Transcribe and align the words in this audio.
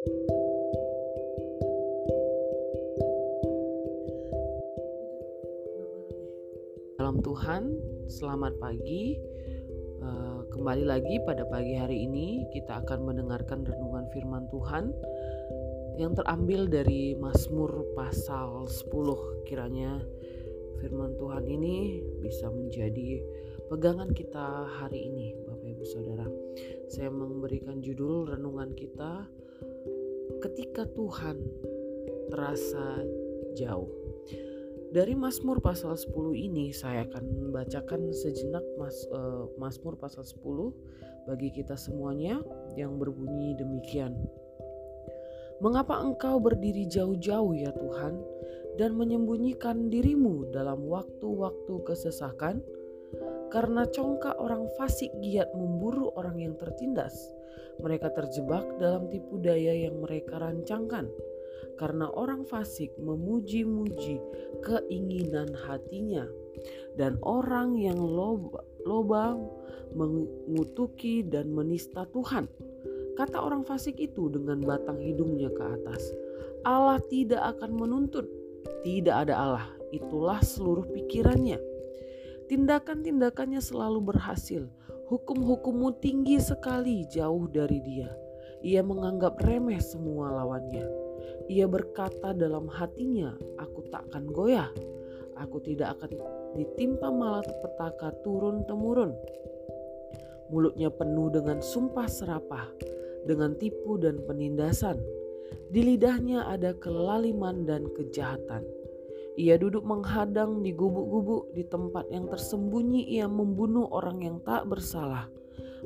Salam 0.00 0.16
Tuhan, 7.20 7.76
selamat 8.08 8.56
pagi. 8.56 9.20
Eh, 10.00 10.40
kembali 10.56 10.88
lagi 10.88 11.20
pada 11.28 11.44
pagi 11.52 11.76
hari 11.76 12.08
ini 12.08 12.48
kita 12.48 12.80
akan 12.80 13.12
mendengarkan 13.12 13.60
renungan 13.60 14.08
firman 14.16 14.48
Tuhan 14.48 14.88
yang 16.00 16.16
terambil 16.16 16.64
dari 16.64 17.12
Mazmur 17.20 17.92
pasal 17.92 18.72
10. 18.72 19.44
Kiranya 19.44 20.00
firman 20.80 21.12
Tuhan 21.20 21.44
ini 21.44 22.00
bisa 22.24 22.48
menjadi 22.48 23.20
pegangan 23.68 24.16
kita 24.16 24.64
hari 24.80 25.12
ini, 25.12 25.36
Saudara. 25.84 26.26
Saya 26.88 27.08
memberikan 27.08 27.80
judul 27.80 28.28
renungan 28.28 28.72
kita 28.76 29.28
ketika 30.40 30.88
Tuhan 30.92 31.36
terasa 32.30 33.02
jauh. 33.58 33.90
Dari 34.90 35.14
Mazmur 35.14 35.62
pasal 35.62 35.94
10 35.94 36.34
ini 36.34 36.74
saya 36.74 37.06
akan 37.06 37.22
membacakan 37.22 38.10
sejenak 38.10 38.62
Mas, 38.74 39.06
uh, 39.14 39.46
Mazmur 39.54 39.94
pasal 39.94 40.26
10 40.26 40.74
bagi 41.30 41.54
kita 41.54 41.78
semuanya 41.78 42.42
yang 42.74 42.98
berbunyi 42.98 43.54
demikian. 43.54 44.18
Mengapa 45.62 46.00
engkau 46.02 46.42
berdiri 46.42 46.90
jauh-jauh 46.90 47.54
ya 47.54 47.70
Tuhan 47.70 48.18
dan 48.80 48.96
menyembunyikan 48.98 49.92
dirimu 49.92 50.50
dalam 50.50 50.82
waktu-waktu 50.88 51.74
kesesakan? 51.86 52.58
Karena 53.50 53.82
congkak 53.90 54.38
orang 54.38 54.70
fasik 54.78 55.10
giat 55.18 55.50
memburu 55.52 56.14
orang 56.14 56.38
yang 56.38 56.54
tertindas. 56.54 57.14
Mereka 57.82 58.14
terjebak 58.14 58.78
dalam 58.78 59.10
tipu 59.10 59.42
daya 59.42 59.74
yang 59.74 59.98
mereka 59.98 60.38
rancangkan 60.38 61.10
karena 61.80 62.12
orang 62.12 62.44
fasik 62.44 62.92
memuji-muji 63.00 64.20
keinginan 64.60 65.48
hatinya 65.64 66.28
dan 67.00 67.16
orang 67.24 67.80
yang 67.80 67.96
loba, 67.96 69.32
mengutuki 69.96 71.24
dan 71.24 71.48
menista 71.56 72.04
Tuhan. 72.12 72.44
Kata 73.16 73.40
orang 73.40 73.64
fasik 73.64 73.96
itu 73.96 74.28
dengan 74.28 74.60
batang 74.60 75.00
hidungnya 75.00 75.48
ke 75.52 75.64
atas, 75.80 76.12
Allah 76.68 77.00
tidak 77.08 77.56
akan 77.56 77.80
menuntut, 77.80 78.28
tidak 78.84 79.28
ada 79.28 79.34
Allah, 79.36 79.66
itulah 79.88 80.40
seluruh 80.44 80.84
pikirannya. 80.92 81.69
Tindakan-tindakannya 82.50 83.62
selalu 83.62 84.10
berhasil, 84.10 84.66
hukum-hukummu 85.06 86.02
tinggi 86.02 86.42
sekali 86.42 87.06
jauh 87.06 87.46
dari 87.46 87.78
dia. 87.78 88.10
Ia 88.66 88.82
menganggap 88.82 89.38
remeh 89.38 89.78
semua 89.78 90.34
lawannya 90.34 91.10
ia 91.50 91.66
berkata 91.66 92.30
dalam 92.30 92.70
hatinya, 92.70 93.34
"Aku 93.58 93.82
takkan 93.90 94.30
goyah, 94.30 94.70
aku 95.34 95.58
tidak 95.66 95.98
akan 95.98 96.14
ditimpa 96.54 97.10
malapetaka 97.10 98.14
turun-temurun." 98.22 99.10
Mulutnya 100.50 100.94
penuh 100.94 101.30
dengan 101.34 101.58
sumpah 101.58 102.06
serapah, 102.06 102.70
dengan 103.26 103.58
tipu 103.58 103.98
dan 103.98 104.22
penindasan. 104.22 104.98
Di 105.70 105.82
lidahnya 105.82 106.46
ada 106.46 106.70
kelaliman 106.74 107.66
dan 107.66 107.86
kejahatan. 107.94 108.62
Ia 109.40 109.56
duduk 109.56 109.88
menghadang 109.88 110.60
di 110.60 110.76
gubuk-gubuk 110.76 111.56
di 111.56 111.64
tempat 111.64 112.12
yang 112.12 112.28
tersembunyi 112.28 113.08
ia 113.08 113.24
membunuh 113.24 113.88
orang 113.88 114.20
yang 114.20 114.36
tak 114.44 114.68
bersalah. 114.68 115.32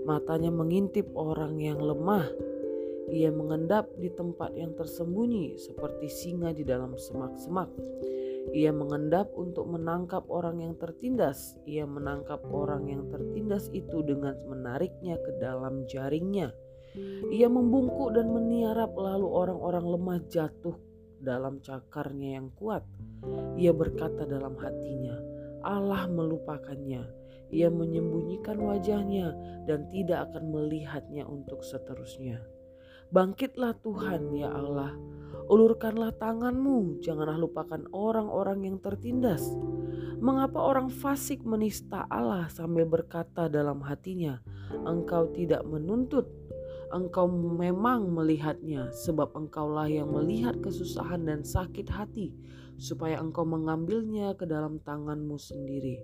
Matanya 0.02 0.50
mengintip 0.50 1.06
orang 1.14 1.62
yang 1.62 1.78
lemah 1.78 2.26
ia 3.12 3.28
mengendap 3.28 3.92
di 4.00 4.08
tempat 4.08 4.56
yang 4.56 4.72
tersembunyi 4.72 5.60
seperti 5.60 6.08
singa 6.08 6.56
di 6.56 6.64
dalam 6.64 6.96
semak-semak. 6.96 7.68
Ia 8.50 8.72
mengendap 8.72 9.28
untuk 9.36 9.68
menangkap 9.68 10.24
orang 10.26 10.64
yang 10.64 10.74
tertindas. 10.74 11.54
Ia 11.68 11.84
menangkap 11.84 12.40
orang 12.48 12.88
yang 12.88 13.06
tertindas 13.12 13.68
itu 13.76 14.00
dengan 14.02 14.36
menariknya 14.48 15.20
ke 15.20 15.36
dalam 15.36 15.84
jaringnya. 15.86 16.52
Ia 17.30 17.46
membungkuk 17.46 18.18
dan 18.18 18.32
meniarap 18.32 18.96
lalu 18.98 19.28
orang-orang 19.28 19.84
lemah 19.84 20.18
jatuh 20.26 20.76
dalam 21.24 21.64
cakarnya 21.64 22.38
yang 22.38 22.52
kuat. 22.52 22.84
Ia 23.56 23.72
berkata 23.72 24.28
dalam 24.28 24.54
hatinya, 24.60 25.16
Allah 25.64 26.04
melupakannya. 26.06 27.24
Ia 27.48 27.72
menyembunyikan 27.72 28.60
wajahnya 28.60 29.32
dan 29.64 29.88
tidak 29.88 30.28
akan 30.30 30.52
melihatnya 30.52 31.24
untuk 31.24 31.64
seterusnya. 31.64 32.44
Bangkitlah 33.08 33.78
Tuhan 33.80 34.34
ya 34.36 34.52
Allah. 34.52 34.92
Ulurkanlah 35.44 36.16
tanganmu, 36.16 37.04
janganlah 37.04 37.36
lupakan 37.36 37.84
orang-orang 37.92 38.64
yang 38.64 38.76
tertindas. 38.80 39.44
Mengapa 40.24 40.56
orang 40.56 40.88
fasik 40.88 41.44
menista 41.44 42.08
Allah 42.08 42.48
sambil 42.48 42.88
berkata 42.88 43.52
dalam 43.52 43.84
hatinya, 43.84 44.40
Engkau 44.88 45.28
tidak 45.36 45.62
menuntut, 45.68 46.26
engkau 46.94 47.26
memang 47.28 48.14
melihatnya, 48.14 48.94
sebab 48.94 49.34
engkaulah 49.34 49.90
yang 49.90 50.14
melihat 50.14 50.54
kesusahan 50.62 51.26
dan 51.26 51.42
sakit 51.42 51.90
hati, 51.90 52.30
supaya 52.78 53.18
engkau 53.18 53.42
mengambilnya 53.42 54.32
ke 54.38 54.46
dalam 54.46 54.78
tanganmu 54.86 55.34
sendiri. 55.34 55.98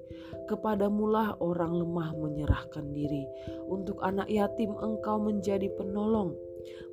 Kepadamulah 0.50 1.38
orang 1.38 1.70
lemah 1.78 2.10
menyerahkan 2.18 2.90
diri, 2.90 3.22
untuk 3.70 4.02
anak 4.02 4.26
yatim 4.26 4.74
engkau 4.82 5.22
menjadi 5.22 5.70
penolong. 5.78 6.34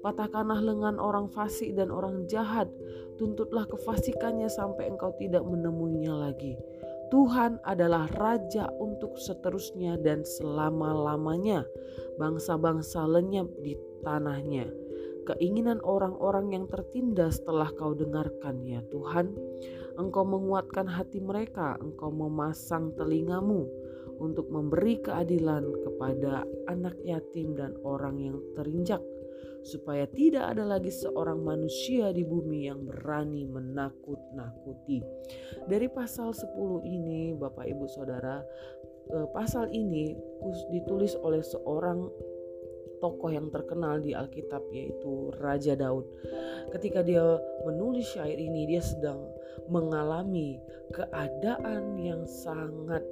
Patahkanlah 0.06 0.62
lengan 0.64 0.96
orang 1.02 1.28
fasik 1.28 1.76
dan 1.76 1.92
orang 1.92 2.24
jahat. 2.30 2.70
Tuntutlah 3.18 3.66
kefasikannya 3.66 4.48
sampai 4.48 4.94
engkau 4.94 5.12
tidak 5.18 5.44
menemuinya 5.44 6.14
lagi. 6.14 6.56
Tuhan 7.08 7.64
adalah 7.64 8.12
raja 8.20 8.68
untuk 8.84 9.16
seterusnya 9.16 9.96
dan 10.04 10.28
selama-lamanya. 10.28 11.64
Bangsa-bangsa 12.20 13.08
lenyap 13.08 13.48
di 13.64 13.80
tanahnya. 14.02 14.68
Keinginan 15.28 15.84
orang-orang 15.84 16.56
yang 16.56 16.66
tertindas 16.72 17.44
telah 17.44 17.68
kau 17.76 17.92
dengarkan 17.92 18.64
ya 18.64 18.80
Tuhan. 18.88 19.36
Engkau 20.00 20.24
menguatkan 20.24 20.88
hati 20.88 21.20
mereka, 21.20 21.76
engkau 21.82 22.14
memasang 22.14 22.94
telingamu 22.96 23.66
untuk 24.18 24.50
memberi 24.50 25.02
keadilan 25.02 25.68
kepada 25.84 26.46
anak 26.70 26.96
yatim 27.04 27.58
dan 27.58 27.74
orang 27.84 28.18
yang 28.22 28.38
terinjak 28.54 29.02
supaya 29.68 30.08
tidak 30.08 30.56
ada 30.56 30.64
lagi 30.64 30.88
seorang 30.88 31.44
manusia 31.44 32.16
di 32.16 32.24
bumi 32.24 32.72
yang 32.72 32.88
berani 32.88 33.44
menakut-nakuti. 33.44 35.04
Dari 35.68 35.88
pasal 35.92 36.32
10 36.32 36.88
ini 36.88 37.36
Bapak 37.36 37.68
Ibu 37.68 37.86
Saudara, 37.92 38.40
eh, 39.12 39.28
pasal 39.36 39.68
ini 39.76 40.16
ditulis 40.72 41.20
oleh 41.20 41.44
seorang 41.44 42.08
tokoh 42.98 43.30
yang 43.30 43.50
terkenal 43.54 44.02
di 44.02 44.14
Alkitab 44.14 44.64
yaitu 44.74 45.32
Raja 45.38 45.78
Daud. 45.78 46.06
Ketika 46.74 47.02
dia 47.02 47.24
menulis 47.64 48.10
syair 48.12 48.38
ini 48.38 48.68
dia 48.70 48.82
sedang 48.82 49.22
mengalami 49.68 50.58
keadaan 50.94 52.00
yang 52.00 52.24
sangat 52.26 53.04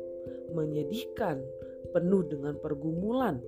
menyedihkan, 0.53 1.41
penuh 1.91 2.24
dengan 2.28 2.56
pergumulan 2.59 3.40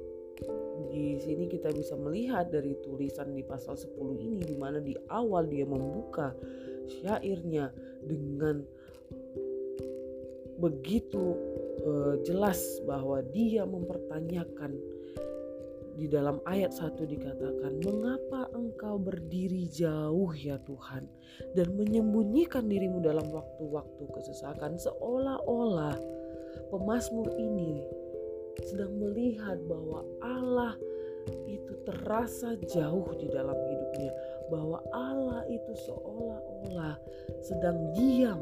di 0.88 1.18
sini 1.20 1.50
kita 1.50 1.74
bisa 1.74 1.97
melihat 1.97 2.53
dari 2.53 2.78
tulisan 2.86 3.34
di 3.34 3.42
pasal 3.42 3.74
10 3.76 3.97
ini 4.22 4.40
di 4.46 4.56
mana 4.56 4.78
di 4.78 4.94
awal 5.09 5.50
dia 5.50 5.66
membuka 5.66 6.38
syairnya 6.88 7.74
dengan 8.06 8.62
begitu 10.58 11.38
uh, 11.86 12.16
jelas 12.26 12.81
bahwa 12.86 13.22
dia 13.30 13.66
mempertanyakan 13.66 14.74
di 15.97 16.06
dalam 16.06 16.38
ayat 16.46 16.69
1 16.78 16.94
dikatakan 17.09 17.81
mengapa 17.81 18.46
engkau 18.53 19.02
berdiri 19.02 19.66
jauh 19.66 20.29
ya 20.38 20.61
Tuhan 20.61 21.09
dan 21.58 21.73
menyembunyikan 21.73 22.70
dirimu 22.70 23.02
dalam 23.02 23.26
waktu-waktu 23.34 24.05
kesesakan? 24.14 24.78
Seolah-olah 24.78 25.97
pemazmur 26.70 27.34
ini 27.34 27.82
sedang 28.61 28.94
melihat 29.02 29.58
bahwa 29.66 30.05
Allah 30.22 30.78
itu 31.49 31.73
terasa 31.84 32.55
jauh 32.72 33.09
di 33.17 33.28
dalam 33.28 33.58
hidupnya, 33.58 34.11
bahwa 34.47 34.79
Allah 34.96 35.44
itu 35.49 35.73
seolah-olah 35.90 36.96
sedang 37.44 37.91
diam 37.97 38.40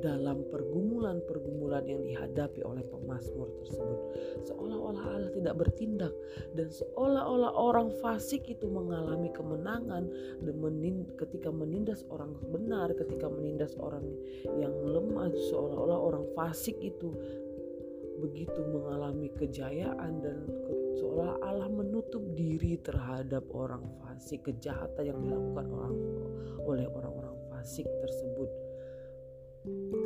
dalam 0.00 0.42
pergumulan-pergumulan 0.48 1.84
yang 1.84 2.02
dihadapi 2.02 2.64
oleh 2.64 2.82
pemazmur 2.88 3.48
tersebut. 3.60 4.00
Seolah-olah 4.48 5.04
Allah 5.04 5.30
tidak 5.36 5.54
bertindak 5.60 6.14
dan 6.56 6.72
seolah-olah 6.72 7.52
orang 7.54 7.88
fasik 8.00 8.48
itu 8.48 8.66
mengalami 8.66 9.28
kemenangan 9.30 10.08
dan 10.40 10.54
menin, 10.56 11.04
ketika 11.20 11.52
menindas 11.52 12.02
orang 12.08 12.32
benar, 12.48 12.90
ketika 12.96 13.28
menindas 13.28 13.76
orang 13.76 14.04
yang 14.56 14.72
lemah, 14.72 15.30
seolah-olah 15.52 15.98
orang 16.00 16.24
fasik 16.32 16.76
itu 16.80 17.12
begitu 18.20 18.60
mengalami 18.68 19.32
kejayaan 19.32 20.20
dan 20.20 20.44
seolah 21.00 21.40
Allah 21.40 21.72
menutup 21.72 22.20
diri 22.36 22.76
terhadap 22.84 23.48
orang 23.56 23.80
fasik 24.04 24.44
kejahatan 24.44 25.08
yang 25.08 25.18
dilakukan 25.24 25.66
orang 25.72 25.96
oleh 26.68 26.86
orang-orang 26.92 27.36
fasik 27.48 27.88
tersebut 28.04 28.69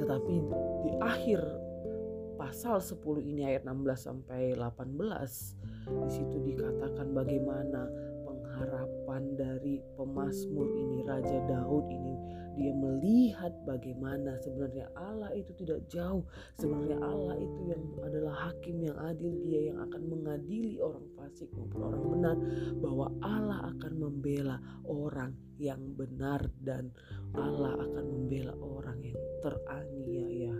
tetapi 0.04 0.36
di 0.84 0.92
akhir 1.00 1.40
pasal 2.36 2.76
10 2.76 3.24
ini 3.24 3.48
ayat 3.48 3.64
16 3.64 3.96
sampai 3.96 4.52
18 4.52 5.00
di 5.88 6.10
situ 6.12 6.36
dikatakan 6.44 7.16
bagaimana 7.16 7.88
pengharapan 8.54 9.34
dari 9.34 9.82
pemazmur 9.98 10.70
ini 10.78 11.02
Raja 11.02 11.42
Daud 11.50 11.90
ini. 11.90 12.14
Dia 12.54 12.70
melihat 12.70 13.50
bagaimana 13.66 14.38
sebenarnya 14.38 14.86
Allah 14.94 15.34
itu 15.34 15.50
tidak 15.58 15.90
jauh. 15.90 16.22
Sebenarnya 16.54 17.02
Allah 17.02 17.34
itu 17.42 17.60
yang 17.66 17.82
adalah 18.06 18.34
hakim 18.46 18.78
yang 18.78 18.94
adil. 19.02 19.34
Dia 19.42 19.74
yang 19.74 19.82
akan 19.90 20.02
mengadili 20.06 20.78
orang 20.78 21.02
fasik 21.18 21.50
maupun 21.50 21.82
orang 21.82 22.04
benar. 22.14 22.36
Bahwa 22.78 23.06
Allah 23.26 23.58
akan 23.74 23.92
membela 23.98 24.56
orang 24.86 25.34
yang 25.58 25.82
benar 25.98 26.46
dan 26.62 26.94
Allah 27.34 27.74
akan 27.74 28.04
membela 28.06 28.54
orang 28.62 29.02
yang 29.02 29.18
teraniaya. 29.42 30.54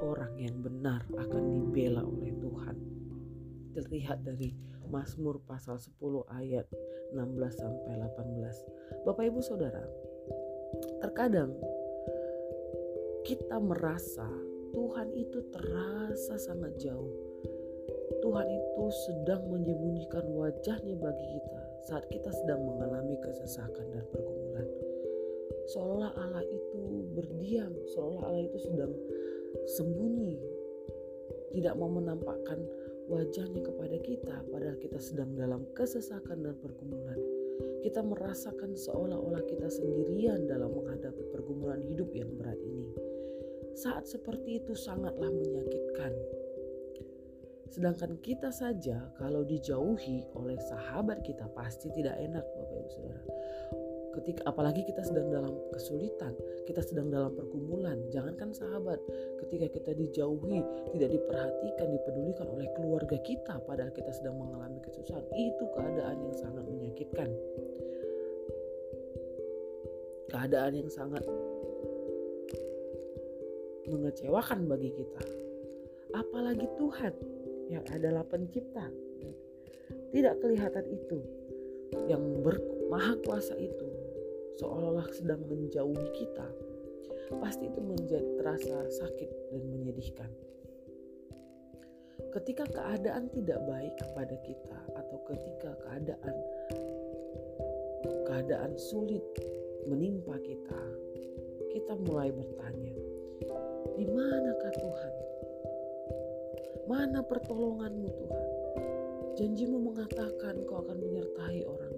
Orang 0.00 0.32
yang 0.40 0.64
benar 0.64 1.04
akan 1.12 1.42
dibela 1.60 2.08
oleh 2.08 2.32
Tuhan. 2.40 2.76
Terlihat 3.76 4.24
dari 4.24 4.71
Mazmur 4.92 5.40
pasal 5.48 5.80
10 5.80 5.96
ayat 6.36 6.68
16 7.16 7.16
sampai 7.56 7.96
18. 7.96 9.08
Bapak 9.08 9.24
Ibu 9.24 9.40
Saudara, 9.40 9.80
terkadang 11.00 11.56
kita 13.24 13.56
merasa 13.56 14.28
Tuhan 14.76 15.08
itu 15.16 15.40
terasa 15.48 16.36
sangat 16.36 16.76
jauh. 16.76 17.16
Tuhan 18.20 18.46
itu 18.46 18.84
sedang 19.08 19.48
menyembunyikan 19.48 20.28
wajahnya 20.36 20.94
bagi 21.00 21.26
kita 21.40 21.60
saat 21.88 22.04
kita 22.12 22.30
sedang 22.30 22.62
mengalami 22.62 23.16
kesesakan 23.24 23.86
dan 23.96 24.04
pergumulan. 24.12 24.68
Seolah 25.72 26.12
Allah 26.20 26.44
itu 26.44 27.08
berdiam, 27.16 27.72
seolah 27.96 28.22
Allah 28.28 28.44
itu 28.46 28.58
sedang 28.62 28.92
sembunyi, 29.78 30.38
tidak 31.56 31.74
mau 31.76 31.90
menampakkan 31.90 32.62
wajahnya 33.10 33.62
kepada 33.62 33.96
kita 34.02 34.36
padahal 34.50 34.78
kita 34.78 34.98
sedang 35.02 35.34
dalam 35.34 35.66
kesesakan 35.74 36.42
dan 36.42 36.54
pergumulan. 36.58 37.18
Kita 37.82 37.98
merasakan 38.02 38.78
seolah-olah 38.78 39.42
kita 39.46 39.66
sendirian 39.66 40.46
dalam 40.46 40.70
menghadapi 40.70 41.22
pergumulan 41.34 41.82
hidup 41.82 42.14
yang 42.14 42.30
berat 42.38 42.58
ini. 42.62 42.94
Saat 43.74 44.06
seperti 44.06 44.62
itu 44.62 44.78
sangatlah 44.78 45.30
menyakitkan. 45.30 46.12
Sedangkan 47.72 48.20
kita 48.20 48.52
saja 48.52 49.10
kalau 49.16 49.42
dijauhi 49.42 50.28
oleh 50.36 50.60
sahabat 50.60 51.24
kita 51.24 51.48
pasti 51.56 51.88
tidak 51.96 52.20
enak 52.20 52.44
Bapak 52.44 52.76
Ibu 52.76 52.90
Saudara 52.92 53.41
ketika 54.12 54.44
apalagi 54.46 54.84
kita 54.84 55.00
sedang 55.02 55.32
dalam 55.32 55.54
kesulitan, 55.72 56.36
kita 56.68 56.84
sedang 56.84 57.08
dalam 57.08 57.32
pergumulan, 57.32 57.98
jangankan 58.12 58.52
sahabat, 58.52 59.00
ketika 59.44 59.66
kita 59.72 59.90
dijauhi, 59.96 60.60
tidak 60.92 61.10
diperhatikan, 61.16 61.86
dipedulikan 61.90 62.46
oleh 62.52 62.68
keluarga 62.76 63.16
kita 63.24 63.54
padahal 63.64 63.92
kita 63.96 64.12
sedang 64.12 64.36
mengalami 64.36 64.78
kesusahan, 64.84 65.24
itu 65.32 65.64
keadaan 65.74 66.16
yang 66.20 66.36
sangat 66.36 66.64
menyakitkan. 66.68 67.28
Keadaan 70.32 70.72
yang 70.72 70.88
sangat 70.88 71.24
mengecewakan 73.84 74.64
bagi 74.64 74.88
kita. 74.96 75.22
Apalagi 76.16 76.64
Tuhan 76.80 77.12
yang 77.68 77.84
adalah 77.92 78.24
pencipta. 78.24 78.88
Tidak 80.12 80.34
kelihatan 80.44 80.84
itu 80.92 81.20
yang 82.08 82.20
bermaha 82.40 83.16
kuasa 83.24 83.56
itu 83.56 83.91
seolah-olah 84.60 85.08
sedang 85.14 85.40
menjauhi 85.48 86.08
kita, 86.16 86.48
pasti 87.40 87.68
itu 87.70 87.80
menjadi 87.80 88.28
terasa 88.40 88.76
sakit 88.90 89.30
dan 89.52 89.62
menyedihkan. 89.72 90.30
Ketika 92.32 92.64
keadaan 92.68 93.28
tidak 93.32 93.60
baik 93.68 93.94
kepada 94.00 94.36
kita 94.44 94.78
atau 94.96 95.18
ketika 95.28 95.70
keadaan 95.84 96.36
keadaan 98.28 98.72
sulit 98.80 99.24
menimpa 99.84 100.40
kita, 100.40 100.82
kita 101.72 101.92
mulai 102.08 102.32
bertanya, 102.32 102.96
di 103.96 104.04
manakah 104.08 104.72
Tuhan? 104.80 105.12
Mana 106.88 107.20
pertolonganmu 107.20 108.08
Tuhan? 108.10 108.48
Janjimu 109.32 109.92
mengatakan 109.92 110.64
kau 110.68 110.84
akan 110.84 110.98
menyertai 111.00 111.64
orang 111.64 111.91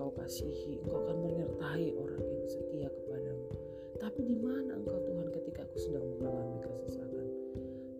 engkau 0.00 0.16
kasihi, 0.16 0.80
engkau 0.80 1.04
akan 1.04 1.28
menyertai 1.28 1.92
orang 1.92 2.24
yang 2.24 2.48
setia 2.48 2.88
kepadamu. 2.88 3.52
Tapi 4.00 4.20
di 4.24 4.32
mana 4.32 4.80
engkau 4.80 4.96
Tuhan 4.96 5.28
ketika 5.28 5.60
aku 5.68 5.76
sedang 5.76 6.08
mengalami 6.16 6.56
kesesakan? 6.64 7.26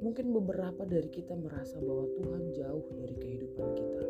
Mungkin 0.01 0.33
beberapa 0.33 0.89
dari 0.89 1.13
kita 1.13 1.37
merasa 1.37 1.77
bahwa 1.77 2.09
Tuhan 2.17 2.57
jauh 2.57 2.89
dari 2.97 3.15
kehidupan 3.21 3.69
kita. 3.77 4.05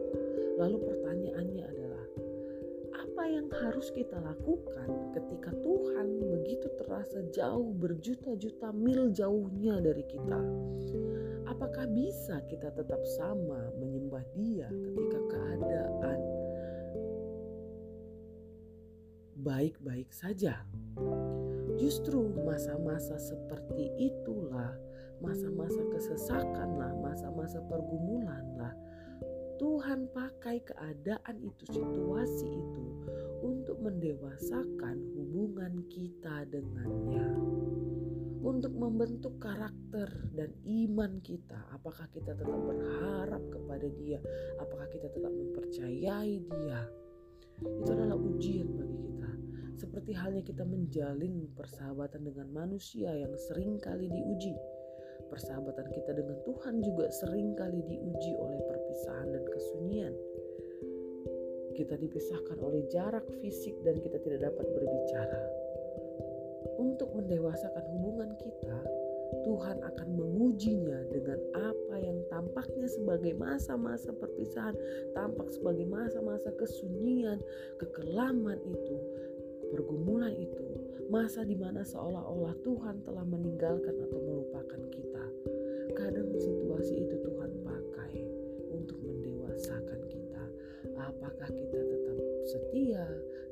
Lalu 0.62 0.76
pertanyaannya 0.87 1.64
adalah, 1.66 2.06
apa 2.94 3.22
yang 3.26 3.50
harus 3.58 3.90
kita 3.90 4.22
lakukan 4.22 5.10
ketika 5.19 5.50
Tuhan 5.58 6.06
begitu 6.31 6.70
terasa 6.78 7.26
jauh 7.34 7.75
berjuta-juta 7.75 8.70
mil 8.70 9.10
jauhnya 9.10 9.82
dari 9.82 10.06
kita? 10.06 10.38
Apakah 11.50 11.90
bisa 11.90 12.38
kita 12.46 12.70
tetap 12.70 13.02
sama 13.19 13.75
menyembah 13.82 14.22
Dia 14.38 14.70
ketika 14.70 15.19
keadaan 15.26 16.19
baik-baik 19.50 20.14
saja. 20.14 20.62
Justru 21.75 22.31
masa-masa 22.47 23.19
seperti 23.19 23.91
itulah, 23.99 24.79
masa-masa 25.19 25.82
kesesakanlah, 25.91 26.94
masa-masa 27.02 27.58
pergumulanlah. 27.67 28.79
Tuhan 29.58 30.06
pakai 30.14 30.62
keadaan 30.62 31.37
itu, 31.43 31.67
situasi 31.67 32.47
itu 32.47 32.87
untuk 33.43 33.82
mendewasakan 33.82 35.02
hubungan 35.19 35.82
kita 35.91 36.47
dengannya. 36.47 37.35
Untuk 38.41 38.73
membentuk 38.73 39.37
karakter 39.37 40.08
dan 40.32 40.55
iman 40.64 41.19
kita, 41.20 41.61
apakah 41.75 42.06
kita 42.08 42.32
tetap 42.38 42.56
berharap 42.56 43.43
kepada 43.52 43.85
Dia, 43.99 44.23
apakah 44.62 44.87
kita 44.88 45.12
tetap 45.12 45.29
mempercayai 45.29 46.38
Dia. 46.38 46.81
Itu 47.61 47.93
adalah 47.93 48.17
ujian 48.17 48.73
bagi 48.73 48.97
kita 49.05 49.19
seperti 49.80 50.12
halnya 50.12 50.44
kita 50.44 50.60
menjalin 50.60 51.49
persahabatan 51.56 52.28
dengan 52.28 52.52
manusia 52.52 53.16
yang 53.16 53.32
sering 53.49 53.80
kali 53.80 54.12
diuji. 54.12 54.52
Persahabatan 55.32 55.88
kita 55.96 56.12
dengan 56.12 56.37
Tuhan 56.44 56.84
juga 56.84 57.08
sering 57.08 57.56
kali 57.56 57.80
diuji 57.88 58.37
oleh 58.37 58.60
perpisahan 58.68 59.32
dan 59.32 59.44
kesunyian. 59.49 60.14
Kita 61.72 61.96
dipisahkan 61.96 62.60
oleh 62.60 62.84
jarak 62.92 63.25
fisik 63.40 63.72
dan 63.80 63.96
kita 64.04 64.20
tidak 64.20 64.52
dapat 64.52 64.68
berbicara. 64.68 65.40
Untuk 66.76 67.16
mendewasakan 67.16 67.84
hubungan 67.96 68.37
kita, 68.37 68.78
Tuhan 69.46 69.80
akan 69.80 70.08
mengujinya 70.12 70.99
dengan 71.14 71.38
apa 71.56 71.96
yang 72.02 72.18
tampaknya 72.28 72.90
sebagai 72.90 73.32
masa-masa 73.38 74.12
perpisahan, 74.12 74.76
tampak 75.16 75.49
sebagai 75.54 75.87
masa-masa 75.87 76.50
kesunyian, 76.58 77.38
kekelaman 77.78 78.58
itu 78.66 78.96
pergumulan 79.70 80.34
itu, 80.34 80.66
masa 81.08 81.46
di 81.46 81.54
mana 81.54 81.86
seolah-olah 81.86 82.54
Tuhan 82.66 83.06
telah 83.06 83.24
meninggalkan 83.24 83.94
atau 84.06 84.18
melupakan 84.18 84.82
kita. 84.90 85.24
Kadang 85.94 86.28
situasi 86.38 87.06
itu 87.06 87.16
Tuhan 87.22 87.50
pakai 87.62 88.14
untuk 88.70 88.98
mendewasakan 89.02 90.00
kita. 90.10 90.44
Apakah 90.98 91.50
kita 91.50 91.80
tetap 91.80 92.18
setia 92.46 93.06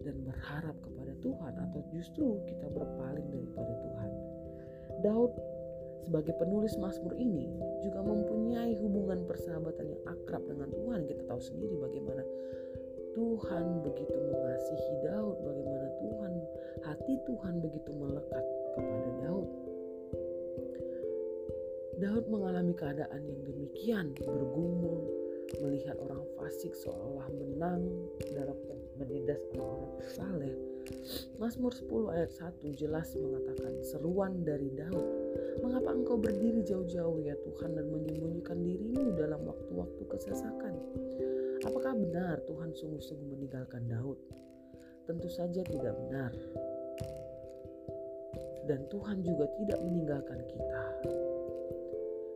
dan 0.06 0.16
berharap 0.22 0.76
kepada 0.82 1.12
Tuhan 1.22 1.52
atau 1.70 1.80
justru 1.90 2.42
kita 2.46 2.66
berpaling 2.70 3.26
daripada 3.30 3.72
Tuhan? 3.82 4.10
Daud 5.02 5.32
sebagai 6.08 6.34
penulis 6.40 6.74
Mazmur 6.80 7.14
ini 7.20 7.52
juga 7.84 8.00
mempunyai 8.00 8.74
hubungan 8.80 9.28
persahabatan 9.28 9.92
yang 9.92 10.02
akrab 10.08 10.42
dengan 10.48 10.72
Tuhan. 10.72 11.04
Kita 11.04 11.22
tahu 11.28 11.40
sendiri 11.42 11.76
bagaimana 11.76 12.22
Tuhan 13.14 13.64
begitu 13.84 14.16
mengasihi 14.16 14.94
Daud, 15.04 15.36
bagaimana 15.44 15.88
Tuhan, 16.00 16.32
hati 16.84 17.14
Tuhan 17.28 17.54
begitu 17.60 17.90
melekat 17.94 18.44
kepada 18.76 19.10
Daud. 19.24 19.48
Daud 21.98 22.24
mengalami 22.30 22.74
keadaan 22.78 23.22
yang 23.26 23.42
demikian, 23.42 24.06
bergumul, 24.22 25.02
melihat 25.58 25.96
orang 25.98 26.22
fasik 26.38 26.76
seolah 26.76 27.26
menang 27.34 27.88
dalam 28.36 28.54
menindas 29.00 29.40
orang-orang 29.56 29.98
saleh. 30.06 30.54
Mazmur 31.36 31.72
10 31.72 32.14
ayat 32.14 32.30
1 32.32 32.72
jelas 32.76 33.12
mengatakan 33.18 33.74
seruan 33.84 34.44
dari 34.44 34.72
Daud. 34.72 35.27
Engkau 36.08 36.24
berdiri 36.24 36.64
jauh-jauh 36.64 37.20
ya 37.20 37.36
Tuhan 37.44 37.76
dan 37.76 37.84
menyembunyikan 37.92 38.64
dirimu 38.64 39.12
dalam 39.12 39.44
waktu-waktu 39.44 40.08
kesesakan? 40.08 40.72
Apakah 41.60 41.92
benar 42.00 42.40
Tuhan 42.48 42.72
sungguh-sungguh 42.72 43.36
meninggalkan 43.36 43.84
Daud? 43.92 44.16
Tentu 45.04 45.28
saja 45.28 45.60
tidak 45.60 45.92
benar. 46.00 46.32
Dan 48.64 48.88
Tuhan 48.88 49.20
juga 49.20 49.52
tidak 49.60 49.84
meninggalkan 49.84 50.40
kita. 50.48 50.84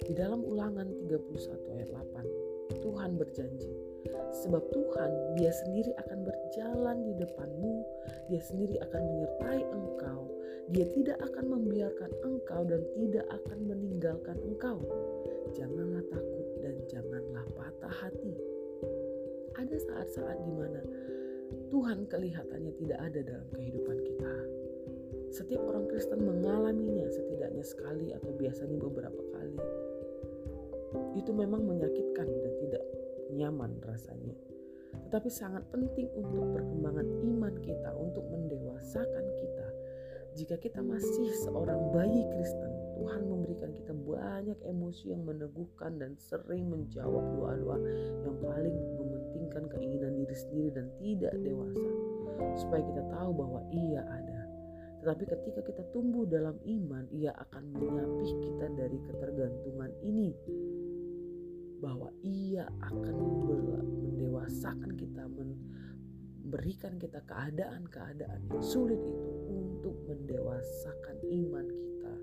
Di 0.04 0.12
dalam 0.20 0.44
ulangan 0.44 0.92
31 1.08 1.72
ayat 1.72 1.88
8, 2.76 2.76
Tuhan 2.76 3.16
berjanji, 3.16 3.72
Sebab 4.42 4.62
Tuhan 4.74 5.10
dia 5.38 5.52
sendiri 5.54 5.92
akan 6.02 6.18
berjalan 6.26 6.98
di 7.06 7.12
depanmu, 7.20 7.84
dia 8.26 8.42
sendiri 8.42 8.80
akan 8.82 9.02
menyertai 9.02 9.62
engkau, 9.70 10.20
dia 10.72 10.86
tidak 10.90 11.18
akan 11.20 11.44
membiarkan 11.58 12.10
engkau 12.24 12.62
dan 12.66 12.82
tidak 12.96 13.26
akan 13.30 13.58
meninggalkan 13.66 14.38
engkau. 14.42 14.78
Janganlah 15.52 16.02
takut 16.10 16.46
dan 16.64 16.74
janganlah 16.88 17.44
patah 17.54 17.94
hati. 17.94 18.34
Ada 19.52 19.76
saat-saat 19.84 20.38
di 20.42 20.52
mana 20.56 20.80
Tuhan 21.68 22.08
kelihatannya 22.08 22.72
tidak 22.80 22.98
ada 23.00 23.20
dalam 23.20 23.48
kehidupan 23.52 23.98
kita. 24.00 24.34
Setiap 25.32 25.64
orang 25.64 25.88
Kristen 25.88 26.20
mengalaminya 26.24 27.08
setidaknya 27.08 27.64
sekali 27.64 28.12
atau 28.12 28.32
biasanya 28.36 28.76
beberapa 28.76 29.22
kali. 29.32 29.60
Itu 31.16 31.32
memang 31.32 31.64
menyakitkan 31.64 32.28
dan 32.28 32.52
tidak 32.60 32.84
nyaman 33.32 33.80
rasanya. 33.82 34.36
Tetapi 35.08 35.28
sangat 35.32 35.64
penting 35.72 36.08
untuk 36.16 36.52
perkembangan 36.52 37.08
iman 37.24 37.54
kita, 37.64 37.90
untuk 37.96 38.24
mendewasakan 38.28 39.26
kita. 39.40 39.68
Jika 40.32 40.56
kita 40.56 40.80
masih 40.80 41.28
seorang 41.44 41.92
bayi 41.92 42.24
Kristen, 42.32 42.72
Tuhan 42.96 43.28
memberikan 43.28 43.72
kita 43.76 43.92
banyak 43.92 44.56
emosi 44.64 45.12
yang 45.12 45.28
meneguhkan 45.28 46.00
dan 46.00 46.16
sering 46.16 46.72
menjawab 46.72 47.20
doa-doa 47.36 47.76
yang 48.24 48.36
paling 48.40 48.76
mementingkan 48.96 49.68
keinginan 49.68 50.16
diri 50.16 50.36
sendiri 50.36 50.70
dan 50.72 50.88
tidak 50.96 51.36
dewasa. 51.36 51.90
Supaya 52.56 52.80
kita 52.80 53.02
tahu 53.12 53.30
bahwa 53.36 53.60
ia 53.76 54.00
ada. 54.08 54.40
Tetapi 55.04 55.24
ketika 55.36 55.60
kita 55.66 55.82
tumbuh 55.92 56.24
dalam 56.24 56.56
iman, 56.64 57.04
ia 57.12 57.36
akan 57.36 57.74
menyapih 57.74 58.32
kita 58.38 58.66
dari 58.72 58.98
ketergantungan 59.04 59.90
ini 60.00 60.32
bahwa 61.82 62.14
ia 62.22 62.70
akan 62.78 63.16
mendewasakan 63.42 64.94
kita 64.94 65.26
memberikan 65.26 66.94
kita 67.02 67.18
keadaan-keadaan 67.26 68.46
yang 68.46 68.62
sulit 68.62 69.02
itu 69.02 69.30
untuk 69.50 69.98
mendewasakan 70.06 71.18
iman 71.26 71.66
kita 71.66 72.14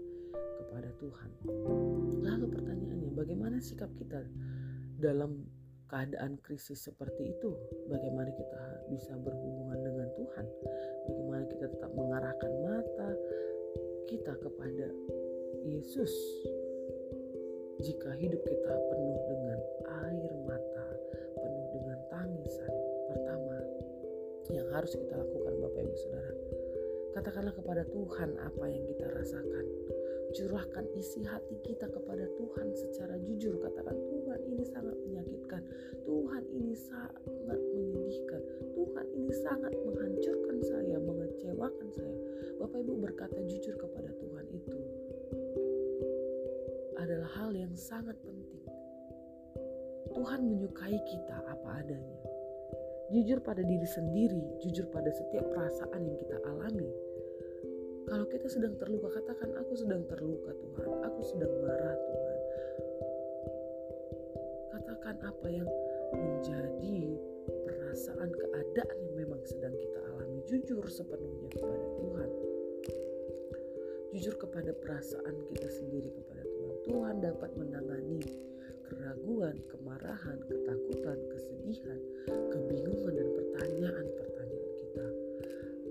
kepada 0.63 0.89
Tuhan. 1.03 1.31
Lalu 2.23 2.45
pertanyaannya, 2.55 3.11
bagaimana 3.11 3.59
sikap 3.59 3.91
kita 3.99 4.23
dalam 4.95 5.43
keadaan 5.91 6.39
krisis 6.39 6.79
seperti 6.79 7.35
itu? 7.35 7.51
Bagaimana 7.91 8.31
kita 8.31 8.63
bisa 8.87 9.11
berhubungan 9.19 9.83
dengan 9.83 10.07
Tuhan? 10.15 10.45
Bagaimana 11.11 11.43
kita 11.51 11.65
tetap 11.67 11.91
mengarahkan 11.99 12.51
mata 12.63 13.11
kita 14.07 14.33
kepada 14.39 14.87
Yesus 15.67 16.09
jika 17.79 18.11
hidup 18.19 18.43
kita 18.43 18.73
penuh 18.91 19.19
dengan 19.31 19.59
air 20.03 20.31
mata, 20.43 20.87
penuh 21.39 21.67
dengan 21.71 21.99
tangisan, 22.11 22.73
pertama 23.07 23.57
yang 24.51 24.67
harus 24.75 24.91
kita 24.99 25.15
lakukan 25.15 25.53
Bapak 25.63 25.81
Ibu 25.87 25.95
Saudara, 25.95 26.33
katakanlah 27.15 27.55
kepada 27.55 27.83
Tuhan 27.87 28.35
apa 28.35 28.65
yang 28.67 28.83
kita 28.83 29.07
rasakan. 29.15 29.65
Curahkan 30.29 30.85
isi 30.93 31.25
hati 31.25 31.57
kita 31.65 31.89
kepada 31.89 32.27
Tuhan 32.37 32.67
secara 32.77 33.17
jujur. 33.17 33.57
Katakan 33.65 33.97
Tuhan 33.97 34.39
ini 34.45 34.61
sangat 34.61 34.93
menyakitkan. 35.01 35.61
Tuhan 36.05 36.43
ini 36.53 36.75
sangat 36.77 37.63
menyedihkan. 37.73 38.41
Tuhan 38.77 39.05
ini 39.17 39.33
sangat 39.33 39.73
menghancurkan 39.73 40.57
saya, 40.61 41.01
mengecewakan 41.01 41.89
saya. 41.89 42.17
Bapak 42.61 42.77
Ibu 42.77 42.93
berkata 43.01 43.41
jujur 43.41 43.73
kepada 43.73 44.13
Tuhan 44.21 44.45
itu 44.53 44.78
adalah 47.09 47.41
hal 47.41 47.57
yang 47.57 47.73
sangat 47.73 48.13
penting. 48.21 48.69
Tuhan 50.13 50.45
menyukai 50.45 50.93
kita 51.09 51.41
apa 51.41 51.81
adanya. 51.81 52.21
Jujur 53.09 53.41
pada 53.41 53.65
diri 53.65 53.89
sendiri, 53.89 54.45
jujur 54.61 54.85
pada 54.93 55.09
setiap 55.09 55.41
perasaan 55.49 56.05
yang 56.05 56.13
kita 56.21 56.37
alami. 56.45 56.85
Kalau 58.05 58.29
kita 58.29 58.45
sedang 58.45 58.77
terluka, 58.77 59.09
katakan 59.09 59.57
aku 59.57 59.73
sedang 59.73 60.05
terluka 60.05 60.53
Tuhan, 60.53 60.89
aku 61.01 61.21
sedang 61.25 61.49
marah 61.65 61.97
Tuhan. 61.97 62.37
Katakan 64.69 65.15
apa 65.25 65.47
yang 65.49 65.69
menjadi 66.13 67.17
perasaan 67.65 68.29
keadaan 68.29 68.97
yang 69.01 69.15
memang 69.17 69.41
sedang 69.49 69.73
kita 69.73 69.97
alami. 70.13 70.45
Jujur 70.45 70.85
sepenuhnya 70.85 71.49
kepada 71.57 71.87
Tuhan. 71.97 72.29
Jujur 74.13 74.35
kepada 74.37 74.77
perasaan 74.77 75.41
kita 75.49 75.69
sendiri 75.73 76.13
kepada 76.13 76.48
Tuhan 76.89 77.21
dapat 77.21 77.53
menangani 77.53 78.17
keraguan, 78.89 79.53
kemarahan, 79.69 80.41
ketakutan, 80.49 81.17
kesedihan, 81.29 82.01
kebingungan, 82.49 83.13
dan 83.13 83.29
pertanyaan-pertanyaan 83.37 84.73
kita. 84.81 85.07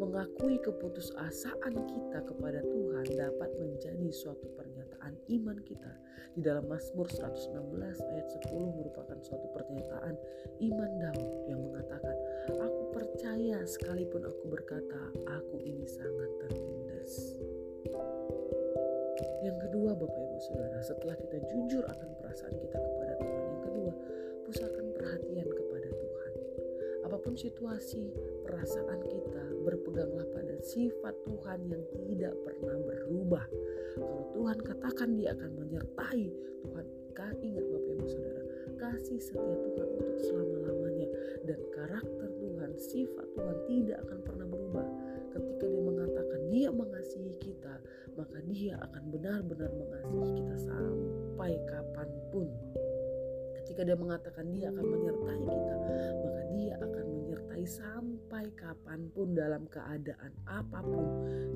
Mengakui 0.03 0.59
keputusasaan 0.59 1.75
kita 1.87 2.19
kepada 2.27 2.61
Tuhan 2.67 3.07
dapat 3.15 3.51
menjadi 3.63 4.11
suatu 4.11 4.51
pernyataan 4.59 5.15
iman 5.39 5.59
kita. 5.63 5.93
Di 6.35 6.43
dalam 6.43 6.67
Mazmur 6.67 7.07
116 7.07 7.55
ayat 8.03 8.27
10 8.51 8.79
merupakan 8.79 9.19
suatu 9.23 9.47
pernyataan 9.55 10.15
iman 10.67 10.91
Daud 10.99 11.31
yang 11.47 11.63
mengatakan, 11.63 12.17
Aku 12.59 12.83
percaya 12.91 13.63
sekalipun 13.63 14.27
aku 14.27 14.45
berkata, 14.51 15.15
aku 15.31 15.63
ini 15.63 15.87
sangat 15.87 16.31
tertindas. 16.43 17.39
Yang 19.43 19.57
kedua 19.69 19.91
Bapak 19.95 20.19
Ibu 20.19 20.39
Saudara, 20.51 20.79
setelah 20.83 21.17
kita 21.19 21.39
jujur 21.47 21.83
akan 21.87 22.09
perasaan 22.19 22.55
kita 22.59 22.77
kepada 22.79 23.13
Tuhan, 23.23 23.45
yang 23.47 23.63
kedua, 23.63 23.93
pusatkan 24.47 24.87
perhatian 24.95 25.49
kepada 25.49 25.89
Tuhan. 25.95 26.33
Apa 27.07 27.17
pun 27.23 27.35
situasi, 27.39 28.13
perasaan 28.45 29.01
kita, 29.07 29.45
berpeganglah 29.63 30.27
pada 30.35 30.55
sifat 30.61 31.15
Tuhan 31.25 31.59
yang 31.71 31.83
tidak 31.95 32.35
pernah 32.43 32.77
berubah. 32.83 33.47
Kalau 33.99 34.25
Tuhan 34.35 34.59
katakan 34.63 35.09
dia 35.15 35.33
akan 35.35 35.51
menyertai, 35.57 36.27
Tuhan 36.67 36.87
ingat 37.43 37.67
Bapak 37.75 37.93
Ibu 37.99 38.07
Saudara, 38.07 38.43
kasih 38.79 39.19
setia 39.19 39.57
Tuhan 39.59 39.89
untuk 39.99 40.19
selama-lamanya 40.23 41.09
dan 41.47 41.61
karakter 41.75 42.29
Tuhan, 42.39 42.71
sifat 42.79 43.27
Tuhan 43.35 43.57
tidak 43.67 43.99
akan 44.07 44.19
pernah 44.23 44.47
berubah. 44.47 44.87
Ketika 45.35 45.65
dia 45.67 45.83
mengatakan 45.83 46.41
dia 46.51 46.69
mengasihi 46.71 47.35
kita, 47.43 47.75
maka 48.19 48.43
dia 48.51 48.75
akan 48.83 49.15
benar-benar 49.15 49.71
mengasihi 49.79 50.43
kita 50.43 50.57
sampai 50.59 51.55
kapan 51.71 52.11
pun. 52.35 52.51
Ketika 53.63 53.87
dia 53.87 53.95
mengatakan 53.95 54.51
dia 54.51 54.75
akan 54.75 54.87
menyertai 54.91 55.43
kita, 55.47 55.75
maka 56.27 56.43
dia 56.51 56.75
akan 56.83 57.07
menyertai 57.15 57.65
sampai 57.69 58.45
kapan 58.59 59.07
pun 59.15 59.39
dalam 59.39 59.71
keadaan 59.71 60.35
apa 60.51 60.83
pun, 60.83 61.07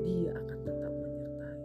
dia 0.06 0.38
akan 0.38 0.58
tetap 0.62 0.92
menyertai. 0.94 1.60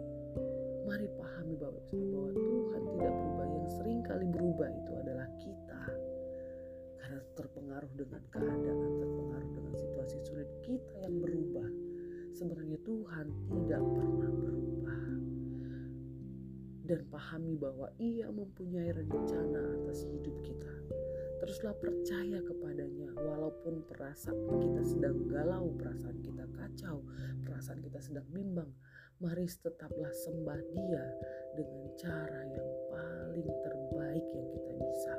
Mari 0.90 1.06
pahami 1.14 1.54
bahwa 1.54 1.80
Tuhan 1.94 2.82
tidak 2.98 3.12
berubah, 3.14 3.46
yang 3.54 3.68
sering 3.78 4.00
kali 4.02 4.26
berubah 4.26 4.68
itu 4.72 4.92
adalah 4.98 5.28
kita. 5.38 5.82
Karena 6.98 7.20
terpengaruh 7.38 7.92
dengan 7.94 8.22
keadaan, 8.34 8.92
terpengaruh 8.98 9.50
dengan 9.54 9.74
situasi 9.78 10.16
sulit, 10.26 10.48
kita 10.66 11.06
yang 11.06 11.22
berubah 11.22 11.68
sebenarnya 12.34 12.78
Tuhan 12.82 13.26
tidak 13.52 13.82
pernah 13.94 14.30
berubah. 14.32 14.77
Dan 16.88 17.04
pahami 17.12 17.52
bahwa 17.60 17.92
ia 18.00 18.32
mempunyai 18.32 18.96
rencana 18.96 19.60
atas 19.76 20.08
hidup 20.08 20.32
kita. 20.40 20.72
Teruslah 21.44 21.76
percaya 21.76 22.40
kepadanya 22.40 23.12
walaupun 23.12 23.84
perasaan 23.84 24.56
kita 24.56 24.82
sedang 24.88 25.28
galau, 25.28 25.68
perasaan 25.76 26.16
kita 26.24 26.48
kacau, 26.56 27.04
perasaan 27.44 27.84
kita 27.84 28.00
sedang 28.00 28.24
bimbang. 28.32 28.72
Mari 29.20 29.44
tetaplah 29.44 30.08
sembah 30.24 30.60
dia 30.72 31.04
dengan 31.60 31.84
cara 32.00 32.40
yang 32.48 32.70
paling 32.88 33.48
terbaik 33.60 34.26
yang 34.32 34.48
kita 34.48 34.72
bisa. 34.80 35.14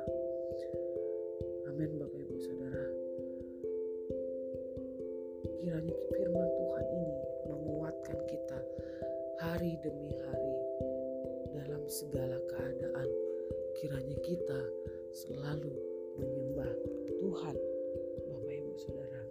Amin 1.70 1.90
Bapak 2.02 2.18
Ibu 2.18 2.36
Saudara. 2.42 2.86
Kiranya 5.62 5.96
firman 6.10 6.50
Tuhan 6.50 6.86
ini 6.98 7.20
menguatkan 7.46 8.18
kita 8.26 8.58
hari 9.40 9.78
demi 9.84 10.12
hari 10.18 10.49
segala 11.90 12.38
keadaan. 12.46 13.08
Kiranya 13.82 14.14
kita 14.22 14.60
selalu 15.10 15.74
menyembah 16.22 16.70
Tuhan, 17.18 17.56
Bapak 18.30 18.54
Ibu 18.54 18.72
Saudara. 18.78 19.22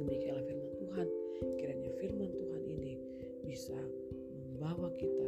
Demikianlah 0.00 0.44
firman 0.48 0.72
Tuhan, 0.80 1.08
kiranya 1.60 1.90
firman 2.00 2.30
Tuhan 2.32 2.62
ini 2.64 2.96
bisa 3.44 3.76
membawa 4.32 4.88
kita 4.96 5.25